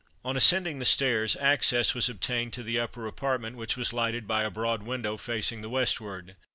[0.25, 4.41] On ascending the stairs access was obtained to the upper apartment which was lighted by
[4.41, 6.35] a broad window facing the westward.